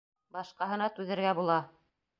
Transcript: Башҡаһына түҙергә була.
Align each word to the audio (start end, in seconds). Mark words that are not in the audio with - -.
Башҡаһына 0.37 0.89
түҙергә 0.99 1.39
була. 1.43 1.63